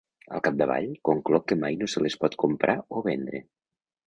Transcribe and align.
Al 0.35 0.41
capdavall, 0.45 0.87
concloc 1.09 1.45
que 1.51 1.57
mai 1.65 1.77
no 1.83 1.91
se 1.93 2.03
les 2.05 2.17
pot 2.25 2.39
comprar 2.45 2.79
o 3.01 3.05
vendre. 3.11 3.45